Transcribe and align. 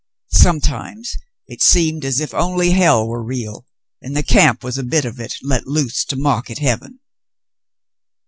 Sometimes 0.33 1.15
it 1.45 1.61
seemed 1.61 2.03
as 2.03 2.19
if 2.19 2.33
only 2.33 2.71
hell 2.71 3.07
were 3.07 3.21
real, 3.23 3.67
and 4.01 4.17
the 4.17 4.23
camp 4.23 4.63
was 4.63 4.79
a 4.79 4.83
bit 4.83 5.05
of 5.05 5.19
it 5.19 5.35
let 5.43 5.67
loose 5.67 6.03
to 6.05 6.15
mock 6.15 6.49
at 6.49 6.57
heaven." 6.57 7.01